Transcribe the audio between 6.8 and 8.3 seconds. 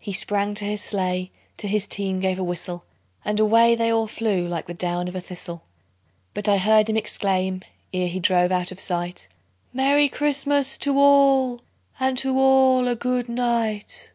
him exclaim, ere he